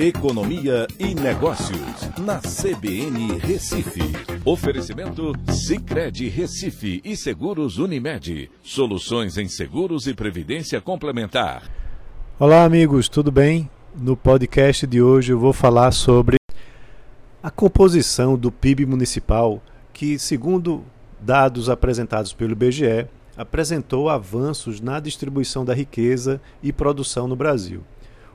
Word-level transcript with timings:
Economia 0.00 0.86
e 0.96 1.12
Negócios, 1.12 2.08
na 2.20 2.38
CBN 2.38 3.36
Recife. 3.38 4.00
Oferecimento 4.44 5.32
Cicred 5.50 6.28
Recife 6.28 7.00
e 7.04 7.16
Seguros 7.16 7.78
Unimed. 7.78 8.48
Soluções 8.62 9.36
em 9.36 9.48
seguros 9.48 10.06
e 10.06 10.14
previdência 10.14 10.80
complementar. 10.80 11.68
Olá, 12.38 12.62
amigos, 12.62 13.08
tudo 13.08 13.32
bem? 13.32 13.68
No 13.92 14.16
podcast 14.16 14.86
de 14.86 15.02
hoje 15.02 15.32
eu 15.32 15.38
vou 15.40 15.52
falar 15.52 15.90
sobre 15.90 16.36
a 17.42 17.50
composição 17.50 18.38
do 18.38 18.52
PIB 18.52 18.86
municipal, 18.86 19.60
que, 19.92 20.16
segundo 20.16 20.84
dados 21.18 21.68
apresentados 21.68 22.32
pelo 22.32 22.52
IBGE, 22.52 23.08
apresentou 23.36 24.08
avanços 24.08 24.80
na 24.80 25.00
distribuição 25.00 25.64
da 25.64 25.74
riqueza 25.74 26.40
e 26.62 26.72
produção 26.72 27.26
no 27.26 27.34
Brasil. 27.34 27.82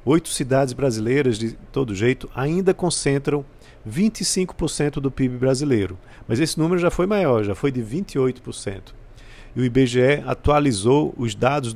Oito 0.05 0.29
cidades 0.29 0.73
brasileiras, 0.73 1.37
de 1.37 1.53
todo 1.71 1.95
jeito, 1.95 2.29
ainda 2.35 2.73
concentram 2.73 3.45
25% 3.87 4.95
do 4.95 5.09
PIB 5.09 5.37
brasileiro, 5.37 5.97
mas 6.27 6.39
esse 6.39 6.59
número 6.59 6.79
já 6.79 6.89
foi 6.89 7.05
maior, 7.05 7.43
já 7.43 7.55
foi 7.55 7.71
de 7.71 7.81
28%. 7.81 8.93
E 9.55 9.61
o 9.61 9.63
IBGE 9.63 10.23
atualizou 10.25 11.13
os 11.17 11.35
dados 11.35 11.73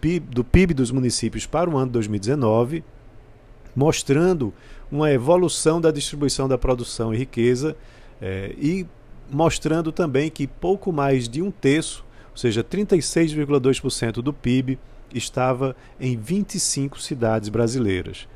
PIB, 0.00 0.26
do 0.30 0.42
PIB 0.42 0.74
dos 0.74 0.90
municípios 0.90 1.46
para 1.46 1.68
o 1.68 1.76
ano 1.76 1.92
2019, 1.92 2.82
mostrando 3.76 4.52
uma 4.90 5.12
evolução 5.12 5.80
da 5.80 5.90
distribuição 5.90 6.48
da 6.48 6.56
produção 6.56 7.14
e 7.14 7.18
riqueza 7.18 7.76
eh, 8.20 8.54
e 8.58 8.86
mostrando 9.30 9.92
também 9.92 10.30
que 10.30 10.46
pouco 10.46 10.92
mais 10.92 11.28
de 11.28 11.42
um 11.42 11.50
terço, 11.50 12.04
ou 12.30 12.36
seja, 12.36 12.64
36,2% 12.64 14.14
do 14.14 14.32
PIB, 14.32 14.78
estava 15.12 15.76
em 16.00 16.16
25 16.16 17.00
cidades 17.00 17.48
brasileiras. 17.48 18.28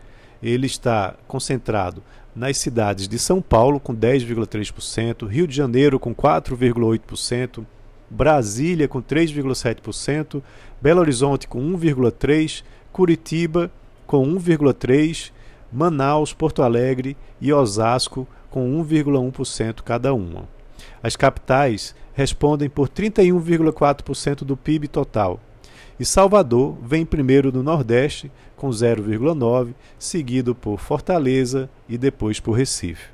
Ele 0.43 0.67
está 0.67 1.15
concentrado 1.27 2.03
nas 2.35 2.57
cidades 2.59 3.07
de 3.07 3.19
São 3.19 3.43
Paulo, 3.43 3.79
com 3.79 3.95
10,3%, 3.95 5.27
Rio 5.27 5.47
de 5.47 5.55
Janeiro, 5.55 5.99
com 5.99 6.15
4,8%, 6.15 7.65
Brasília, 8.11 8.89
com 8.89 9.03
3,7%, 9.03 10.43
Belo 10.81 11.01
Horizonte, 11.01 11.47
com 11.47 11.61
1,3%, 11.61 12.63
Curitiba, 12.93 13.71
com 14.07 14.27
1,3%, 14.27 15.31
Manaus, 15.73 16.35
Porto 16.35 16.63
Alegre 16.63 17.17
e 17.41 17.53
Osasco, 17.53 18.29
com 18.51 18.85
1,1% 18.85 19.83
cada 19.83 20.13
uma. 20.13 20.47
As 21.03 21.17
capitais 21.17 21.95
respondem 22.13 22.69
por 22.69 22.89
31,4% 22.89 24.45
do 24.45 24.57
PIB 24.57 24.89
total, 24.89 25.41
e 25.99 26.05
Salvador 26.05 26.77
vem 26.83 27.05
primeiro 27.05 27.53
no 27.53 27.63
Nordeste, 27.63 28.31
com 28.57 28.69
0,9%, 28.71 29.75
seguido 29.99 30.55
por 30.55 30.79
Fortaleza 30.79 31.69
e 31.89 31.99
depois 31.99 32.41
por 32.41 32.53
Recife. 32.53 33.11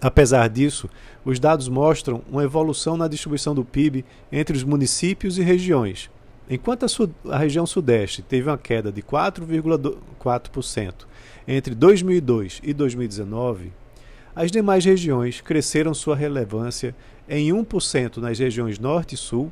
Apesar 0.00 0.48
disso, 0.48 0.88
os 1.24 1.40
dados 1.40 1.68
mostram 1.68 2.22
uma 2.30 2.44
evolução 2.44 2.96
na 2.96 3.08
distribuição 3.08 3.54
do 3.54 3.64
PIB 3.64 4.04
entre 4.30 4.56
os 4.56 4.62
municípios 4.62 5.38
e 5.38 5.42
regiões. 5.42 6.08
Enquanto 6.48 6.86
a, 6.86 6.88
a 7.34 7.38
região 7.38 7.66
Sudeste 7.66 8.22
teve 8.22 8.48
uma 8.48 8.56
queda 8.56 8.92
de 8.92 9.02
4,4% 9.02 10.94
entre 11.46 11.74
2002 11.74 12.60
e 12.62 12.72
2019, 12.72 13.72
as 14.34 14.50
demais 14.50 14.84
regiões 14.84 15.40
cresceram 15.40 15.92
sua 15.92 16.14
relevância 16.14 16.94
em 17.28 17.50
1% 17.50 18.18
nas 18.18 18.38
regiões 18.38 18.78
Norte 18.78 19.14
e 19.14 19.18
Sul 19.18 19.50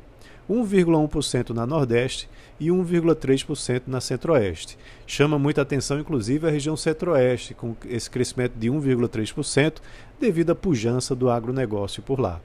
1,1% 0.49 1.49
na 1.49 1.65
Nordeste 1.65 2.29
e 2.59 2.67
1,3% 2.67 3.83
na 3.87 4.01
Centro-Oeste. 4.01 4.77
Chama 5.05 5.37
muita 5.37 5.61
atenção, 5.61 5.99
inclusive, 5.99 6.47
a 6.47 6.51
região 6.51 6.75
Centro-Oeste, 6.75 7.53
com 7.53 7.75
esse 7.85 8.09
crescimento 8.09 8.53
de 8.57 8.69
1,3%, 8.69 9.75
devido 10.19 10.51
à 10.51 10.55
pujança 10.55 11.15
do 11.15 11.29
agronegócio 11.29 12.01
por 12.01 12.19
lá. 12.19 12.41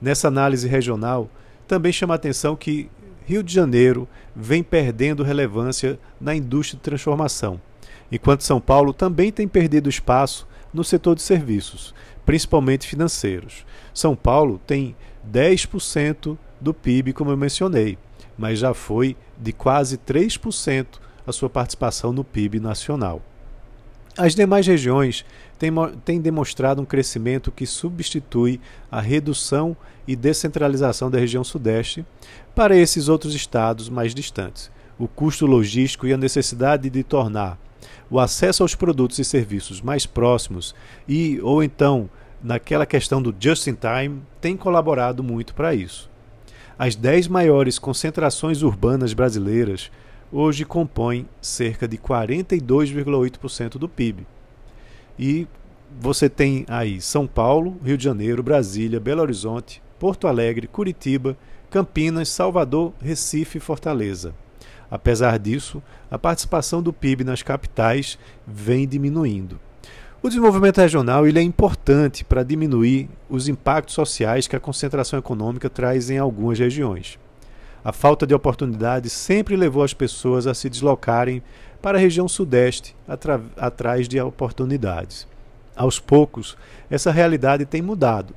Nessa 0.00 0.28
análise 0.28 0.68
regional, 0.68 1.30
também 1.66 1.92
chama 1.92 2.14
atenção 2.14 2.54
que 2.54 2.90
Rio 3.26 3.42
de 3.42 3.54
Janeiro 3.54 4.06
vem 4.36 4.62
perdendo 4.62 5.22
relevância 5.22 5.98
na 6.20 6.34
indústria 6.34 6.76
de 6.76 6.82
transformação, 6.82 7.60
enquanto 8.12 8.42
São 8.42 8.60
Paulo 8.60 8.92
também 8.92 9.32
tem 9.32 9.48
perdido 9.48 9.88
espaço 9.88 10.46
no 10.72 10.84
setor 10.84 11.14
de 11.14 11.22
serviços, 11.22 11.94
principalmente 12.26 12.86
financeiros. 12.86 13.64
São 13.94 14.14
Paulo 14.14 14.60
tem 14.66 14.94
10% 15.30 16.36
do 16.64 16.74
PIB, 16.74 17.12
como 17.12 17.30
eu 17.30 17.36
mencionei, 17.36 17.96
mas 18.36 18.58
já 18.58 18.74
foi 18.74 19.16
de 19.38 19.52
quase 19.52 19.96
3% 19.98 20.86
a 21.26 21.32
sua 21.32 21.48
participação 21.48 22.12
no 22.12 22.24
PIB 22.24 22.58
nacional. 22.58 23.22
As 24.16 24.34
demais 24.34 24.66
regiões 24.66 25.24
têm, 25.58 25.72
têm, 26.04 26.20
demonstrado 26.20 26.80
um 26.80 26.84
crescimento 26.84 27.50
que 27.50 27.66
substitui 27.66 28.60
a 28.90 29.00
redução 29.00 29.76
e 30.06 30.14
descentralização 30.14 31.10
da 31.10 31.18
região 31.18 31.42
Sudeste 31.42 32.04
para 32.54 32.76
esses 32.76 33.08
outros 33.08 33.34
estados 33.34 33.88
mais 33.88 34.14
distantes. 34.14 34.70
O 34.98 35.08
custo 35.08 35.46
logístico 35.46 36.06
e 36.06 36.12
a 36.12 36.16
necessidade 36.16 36.88
de 36.88 37.02
tornar 37.02 37.58
o 38.08 38.20
acesso 38.20 38.62
aos 38.62 38.76
produtos 38.76 39.18
e 39.18 39.24
serviços 39.24 39.80
mais 39.80 40.06
próximos 40.06 40.74
e 41.08 41.40
ou 41.42 41.62
então 41.64 42.08
naquela 42.42 42.86
questão 42.86 43.20
do 43.20 43.34
just 43.38 43.66
in 43.66 43.74
time 43.74 44.22
tem 44.40 44.56
colaborado 44.56 45.22
muito 45.22 45.54
para 45.54 45.74
isso. 45.74 46.13
As 46.78 46.96
dez 46.96 47.28
maiores 47.28 47.78
concentrações 47.78 48.62
urbanas 48.62 49.12
brasileiras 49.12 49.92
hoje 50.32 50.64
compõem 50.64 51.28
cerca 51.40 51.86
de 51.86 51.96
42,8% 51.96 53.78
do 53.78 53.88
PIB. 53.88 54.26
E 55.16 55.46
você 56.00 56.28
tem 56.28 56.64
aí 56.68 57.00
São 57.00 57.28
Paulo, 57.28 57.76
Rio 57.84 57.96
de 57.96 58.02
Janeiro, 58.02 58.42
Brasília, 58.42 58.98
Belo 58.98 59.22
Horizonte, 59.22 59.80
Porto 60.00 60.26
Alegre, 60.26 60.66
Curitiba, 60.66 61.36
Campinas, 61.70 62.28
Salvador, 62.28 62.92
Recife 63.00 63.58
e 63.58 63.60
Fortaleza. 63.60 64.34
Apesar 64.90 65.38
disso, 65.38 65.80
a 66.10 66.18
participação 66.18 66.82
do 66.82 66.92
PIB 66.92 67.22
nas 67.22 67.42
capitais 67.42 68.18
vem 68.44 68.86
diminuindo. 68.86 69.60
O 70.24 70.28
desenvolvimento 70.30 70.78
regional 70.78 71.26
ele 71.26 71.38
é 71.38 71.42
importante 71.42 72.24
para 72.24 72.42
diminuir 72.42 73.10
os 73.28 73.46
impactos 73.46 73.94
sociais 73.94 74.46
que 74.46 74.56
a 74.56 74.58
concentração 74.58 75.18
econômica 75.18 75.68
traz 75.68 76.08
em 76.08 76.16
algumas 76.16 76.58
regiões. 76.58 77.18
A 77.84 77.92
falta 77.92 78.26
de 78.26 78.32
oportunidades 78.32 79.12
sempre 79.12 79.54
levou 79.54 79.82
as 79.82 79.92
pessoas 79.92 80.46
a 80.46 80.54
se 80.54 80.70
deslocarem 80.70 81.42
para 81.82 81.98
a 81.98 82.00
região 82.00 82.26
sudeste 82.26 82.96
atrás 83.58 84.08
de 84.08 84.18
oportunidades. 84.18 85.28
Aos 85.76 86.00
poucos, 86.00 86.56
essa 86.90 87.12
realidade 87.12 87.66
tem 87.66 87.82
mudado, 87.82 88.34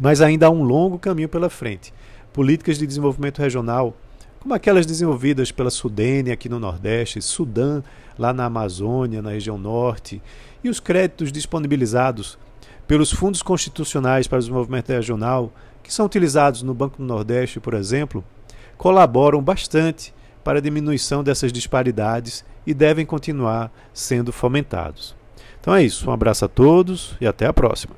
mas 0.00 0.20
ainda 0.20 0.48
há 0.48 0.50
um 0.50 0.64
longo 0.64 0.98
caminho 0.98 1.28
pela 1.28 1.48
frente. 1.48 1.94
Políticas 2.32 2.78
de 2.78 2.86
desenvolvimento 2.86 3.38
regional, 3.40 3.94
como 4.46 4.54
aquelas 4.54 4.86
desenvolvidas 4.86 5.50
pela 5.50 5.70
Sudene 5.70 6.30
aqui 6.30 6.48
no 6.48 6.60
Nordeste, 6.60 7.20
Sudã 7.20 7.82
lá 8.16 8.32
na 8.32 8.44
Amazônia, 8.44 9.20
na 9.20 9.30
região 9.30 9.58
norte, 9.58 10.22
e 10.62 10.68
os 10.68 10.78
créditos 10.78 11.32
disponibilizados 11.32 12.38
pelos 12.86 13.10
fundos 13.10 13.42
constitucionais 13.42 14.28
para 14.28 14.36
o 14.36 14.38
desenvolvimento 14.38 14.90
regional, 14.90 15.52
que 15.82 15.92
são 15.92 16.06
utilizados 16.06 16.62
no 16.62 16.72
Banco 16.72 16.98
do 16.98 17.04
Nordeste, 17.04 17.58
por 17.58 17.74
exemplo, 17.74 18.22
colaboram 18.78 19.42
bastante 19.42 20.14
para 20.44 20.60
a 20.60 20.62
diminuição 20.62 21.24
dessas 21.24 21.52
disparidades 21.52 22.44
e 22.64 22.72
devem 22.72 23.04
continuar 23.04 23.72
sendo 23.92 24.32
fomentados. 24.32 25.16
Então 25.60 25.74
é 25.74 25.82
isso, 25.82 26.08
um 26.08 26.12
abraço 26.12 26.44
a 26.44 26.48
todos 26.48 27.16
e 27.20 27.26
até 27.26 27.46
a 27.46 27.52
próxima. 27.52 27.96